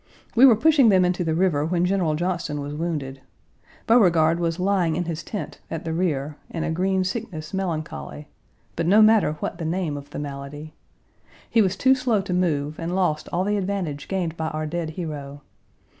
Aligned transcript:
We 0.33 0.47
were 0.47 0.55
pushing 0.55 0.89
them 0.89 1.05
into 1.05 1.23
the 1.23 1.35
river 1.35 1.63
when 1.63 1.85
General 1.85 2.15
Johnston 2.15 2.59
was 2.59 2.73
wounded. 2.73 3.21
Beauregard 3.85 4.39
was 4.39 4.59
lying 4.59 4.95
in 4.95 5.03
his 5.03 5.21
tent, 5.21 5.59
at 5.69 5.85
the 5.85 5.93
rear, 5.93 6.37
in 6.49 6.63
a 6.63 6.71
green 6.71 7.03
sickness 7.03 7.53
melancholy 7.53 8.27
but 8.75 8.87
no 8.87 9.03
matter 9.03 9.33
what 9.33 9.59
the 9.59 9.63
name 9.63 9.97
of 9.97 10.09
the 10.09 10.17
malady. 10.17 10.73
He 11.47 11.61
was 11.61 11.75
too 11.75 11.93
slow 11.93 12.21
to 12.21 12.33
move, 12.33 12.79
and 12.79 12.95
lost 12.95 13.29
all 13.31 13.43
the 13.43 13.57
advantage 13.57 14.07
gained 14.07 14.35
by 14.35 14.47
our 14.47 14.65
dead 14.65 14.89
hero. 14.97 15.43